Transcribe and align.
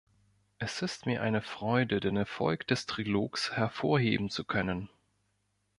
Es 0.57 0.81
ist 0.81 1.05
mir 1.05 1.21
eine 1.21 1.43
Freude, 1.43 1.99
den 1.99 2.17
Erfolg 2.17 2.65
des 2.65 2.87
Trilogs 2.87 3.51
hervorheben 3.51 4.31
zu 4.31 4.43
können. 4.43 4.89